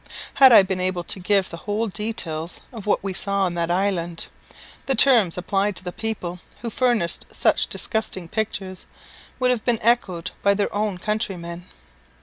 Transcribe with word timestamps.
Had 0.33 0.51
I 0.51 0.63
been 0.63 0.81
able 0.81 1.03
to 1.03 1.19
give 1.19 1.51
the 1.51 1.57
whole 1.69 1.85
details 1.87 2.59
of 2.73 2.87
what 2.87 3.03
we 3.03 3.13
saw 3.13 3.41
on 3.43 3.53
that 3.53 3.69
island, 3.69 4.25
the 4.87 4.95
terms 4.95 5.37
applied 5.37 5.75
to 5.75 5.83
the 5.83 5.91
people 5.91 6.39
who 6.61 6.71
furnished 6.71 7.27
such 7.31 7.67
disgusting 7.67 8.27
pictures 8.27 8.87
would 9.39 9.51
have 9.51 9.63
been 9.63 9.77
echoed 9.83 10.31
by 10.41 10.55
their 10.55 10.73
own 10.73 10.97
countrymen. 10.97 11.65